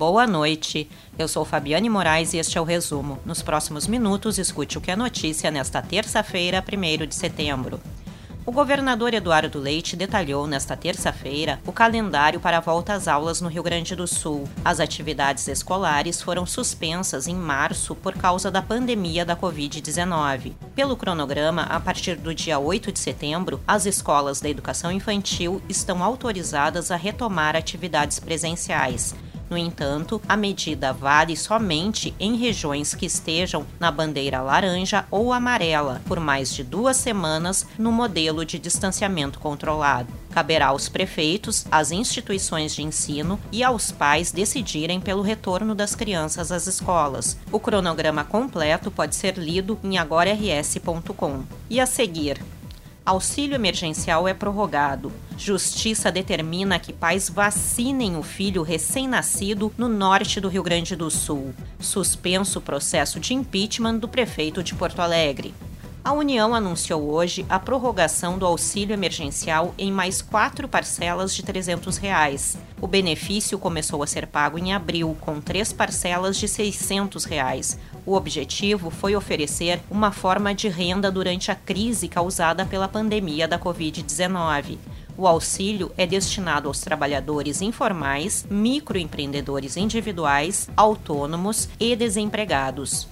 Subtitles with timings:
[0.00, 0.88] Boa noite.
[1.18, 3.18] Eu sou Fabiane Moraes e este é o resumo.
[3.22, 7.78] Nos próximos minutos, escute o que é notícia nesta terça-feira, 1 de setembro.
[8.46, 13.48] O governador Eduardo Leite detalhou nesta terça-feira o calendário para a volta às aulas no
[13.50, 14.48] Rio Grande do Sul.
[14.64, 20.54] As atividades escolares foram suspensas em março por causa da pandemia da Covid-19.
[20.74, 26.02] Pelo cronograma, a partir do dia 8 de setembro, as escolas da educação infantil estão
[26.02, 29.14] autorizadas a retomar atividades presenciais.
[29.50, 36.00] No entanto, a medida vale somente em regiões que estejam na bandeira laranja ou amarela
[36.06, 40.08] por mais de duas semanas no modelo de distanciamento controlado.
[40.30, 46.52] Caberá aos prefeitos, às instituições de ensino e aos pais decidirem pelo retorno das crianças
[46.52, 47.36] às escolas.
[47.50, 51.42] O cronograma completo pode ser lido em agorars.com.
[51.68, 52.40] E a seguir,
[53.04, 55.12] Auxílio emergencial é prorrogado.
[55.36, 61.54] Justiça determina que pais vacinem o filho recém-nascido no norte do Rio Grande do Sul.
[61.78, 65.54] Suspenso o processo de impeachment do prefeito de Porto Alegre.
[66.02, 71.98] A União anunciou hoje a prorrogação do auxílio emergencial em mais quatro parcelas de 300
[71.98, 72.56] reais.
[72.80, 77.78] O benefício começou a ser pago em abril, com três parcelas de 600 reais.
[78.06, 83.58] O objetivo foi oferecer uma forma de renda durante a crise causada pela pandemia da
[83.58, 84.78] Covid-19.
[85.18, 93.06] O auxílio é destinado aos trabalhadores informais, microempreendedores individuais, autônomos e desempregados.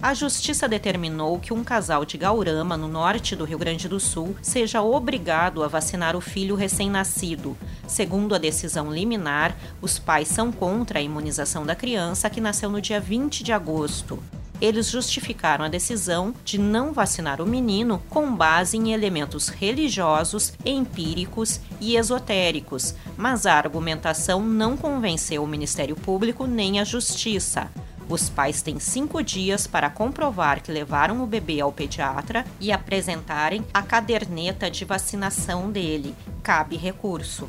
[0.00, 4.36] A justiça determinou que um casal de Gaurama, no norte do Rio Grande do Sul,
[4.40, 7.58] seja obrigado a vacinar o filho recém-nascido.
[7.84, 12.80] Segundo a decisão liminar, os pais são contra a imunização da criança que nasceu no
[12.80, 14.22] dia 20 de agosto.
[14.60, 21.60] Eles justificaram a decisão de não vacinar o menino com base em elementos religiosos, empíricos
[21.80, 27.68] e esotéricos, mas a argumentação não convenceu o Ministério Público nem a Justiça.
[28.08, 33.64] Os pais têm cinco dias para comprovar que levaram o bebê ao pediatra e apresentarem
[33.72, 36.14] a caderneta de vacinação dele.
[36.42, 37.48] Cabe recurso.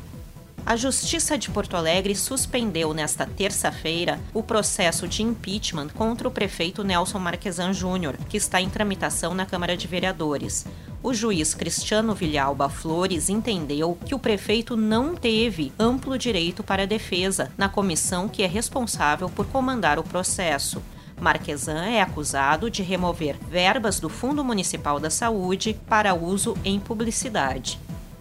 [0.66, 6.84] A Justiça de Porto Alegre suspendeu nesta terça-feira o processo de impeachment contra o prefeito
[6.84, 10.66] Nelson Marquesan Júnior, que está em tramitação na Câmara de Vereadores.
[11.02, 17.50] O juiz Cristiano Vilhalba Flores entendeu que o prefeito não teve amplo direito para defesa
[17.56, 20.80] na comissão que é responsável por comandar o processo.
[21.18, 27.78] Marquesan é acusado de remover verbas do Fundo Municipal da Saúde para uso em publicidade.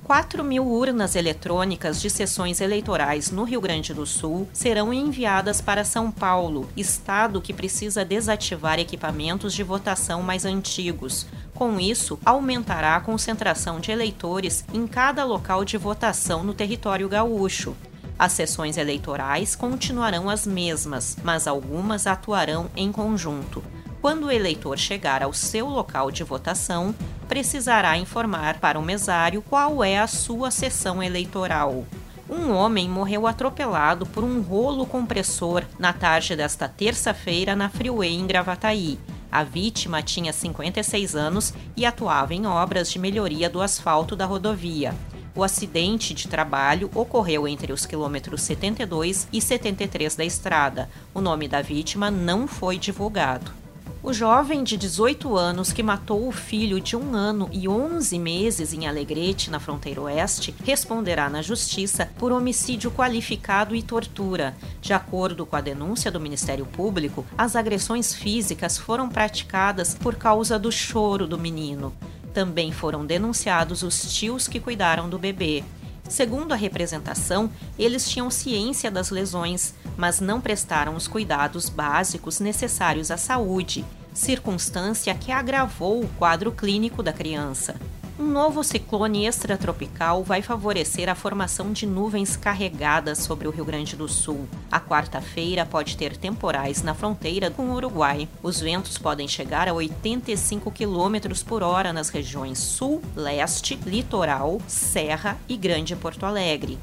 [0.10, 5.86] 4 mil urnas eletrônicas de sessões eleitorais no Rio Grande do Sul serão enviadas para
[5.86, 11.28] São Paulo, estado que precisa desativar equipamentos de votação mais antigos.
[11.54, 17.78] Com isso, aumentará a concentração de eleitores em cada local de votação no território gaúcho.
[18.18, 23.64] As sessões eleitorais continuarão as mesmas, mas algumas atuarão em conjunto.
[24.02, 26.96] Quando o eleitor chegar ao seu local de votação,
[27.28, 31.86] precisará informar para o mesário qual é a sua sessão eleitoral.
[32.30, 38.26] Um homem morreu atropelado por um rolo compressor na tarde desta terça-feira na Freeway em
[38.26, 38.98] Gravataí.
[39.30, 44.96] A vítima tinha 56 anos e atuava em obras de melhoria do asfalto da rodovia.
[45.36, 50.90] O acidente de trabalho ocorreu entre os quilômetros 72 e 73 da estrada.
[51.14, 53.59] O nome da vítima não foi divulgado.
[54.02, 58.72] O jovem de 18 anos que matou o filho de um ano e 11 meses
[58.72, 64.56] em Alegrete, na fronteira oeste, responderá na justiça por homicídio qualificado e tortura.
[64.80, 70.58] De acordo com a denúncia do Ministério Público, as agressões físicas foram praticadas por causa
[70.58, 71.94] do choro do menino.
[72.34, 75.62] Também foram denunciados os tios que cuidaram do bebê.
[76.10, 83.12] Segundo a representação, eles tinham ciência das lesões, mas não prestaram os cuidados básicos necessários
[83.12, 87.76] à saúde, circunstância que agravou o quadro clínico da criança.
[88.20, 93.96] Um novo ciclone extratropical vai favorecer a formação de nuvens carregadas sobre o Rio Grande
[93.96, 94.46] do Sul.
[94.70, 98.28] A quarta-feira pode ter temporais na fronteira com o Uruguai.
[98.44, 105.38] Os ventos podem chegar a 85 km por hora nas regiões Sul, Leste, Litoral, Serra
[105.48, 106.78] e Grande Porto Alegre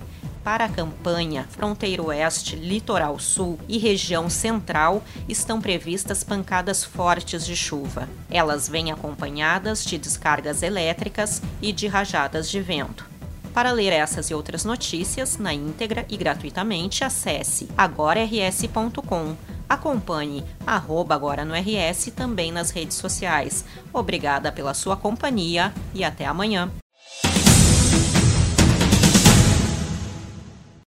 [0.47, 7.57] para a campanha Fronteiro Oeste, Litoral Sul e região central estão previstas pancadas fortes de
[7.57, 8.09] chuva.
[8.31, 13.05] Elas vêm acompanhadas de descargas elétricas e de rajadas de vento.
[13.53, 19.35] Para ler essas e outras notícias na íntegra e gratuitamente, acesse agorars.com.
[19.69, 23.65] Acompanhe arroba agora no RS também nas redes sociais.
[23.93, 26.71] Obrigada pela sua companhia e até amanhã.